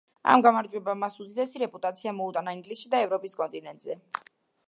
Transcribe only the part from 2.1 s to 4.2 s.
მოუტანა ინგლისში და ევროპის კონტინენტზე.